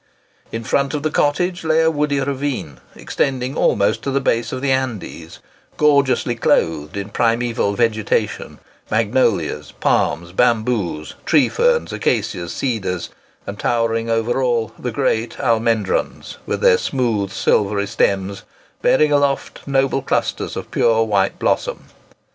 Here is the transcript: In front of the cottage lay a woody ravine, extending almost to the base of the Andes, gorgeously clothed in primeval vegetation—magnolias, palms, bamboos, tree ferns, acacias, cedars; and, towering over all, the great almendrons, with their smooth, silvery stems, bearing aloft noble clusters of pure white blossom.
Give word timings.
In 0.51 0.63
front 0.63 0.95
of 0.95 1.03
the 1.03 1.11
cottage 1.11 1.63
lay 1.63 1.81
a 1.81 1.91
woody 1.91 2.19
ravine, 2.19 2.79
extending 2.95 3.55
almost 3.55 4.01
to 4.01 4.09
the 4.09 4.19
base 4.19 4.51
of 4.51 4.59
the 4.59 4.71
Andes, 4.71 5.37
gorgeously 5.77 6.33
clothed 6.33 6.97
in 6.97 7.09
primeval 7.09 7.73
vegetation—magnolias, 7.73 9.73
palms, 9.73 10.31
bamboos, 10.31 11.13
tree 11.27 11.49
ferns, 11.49 11.93
acacias, 11.93 12.51
cedars; 12.51 13.11
and, 13.45 13.59
towering 13.59 14.09
over 14.09 14.41
all, 14.41 14.71
the 14.79 14.91
great 14.91 15.39
almendrons, 15.39 16.37
with 16.47 16.61
their 16.61 16.79
smooth, 16.79 17.29
silvery 17.29 17.85
stems, 17.85 18.41
bearing 18.81 19.11
aloft 19.11 19.61
noble 19.67 20.01
clusters 20.01 20.55
of 20.55 20.71
pure 20.71 21.03
white 21.03 21.37
blossom. 21.37 21.83